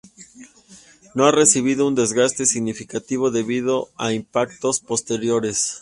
No 1.13 1.27
ha 1.27 1.31
recibido 1.31 1.85
un 1.87 1.93
desgaste 1.93 2.47
significativo 2.47 3.29
debido 3.29 3.89
a 3.97 4.13
impactos 4.13 4.79
posteriores. 4.79 5.79